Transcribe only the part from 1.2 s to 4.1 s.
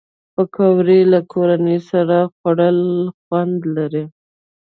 کورنۍ سره خوړل خوند لري